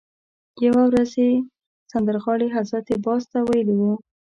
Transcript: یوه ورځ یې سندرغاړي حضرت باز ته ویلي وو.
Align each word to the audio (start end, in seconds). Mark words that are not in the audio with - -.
یوه 0.65 0.81
ورځ 0.89 1.11
یې 1.23 1.31
سندرغاړي 1.91 2.47
حضرت 2.55 2.87
باز 3.05 3.23
ته 3.31 3.37
ویلي 3.49 3.75
وو. 3.79 3.93